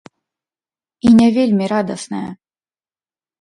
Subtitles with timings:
[1.09, 2.23] І не вельмі радасная.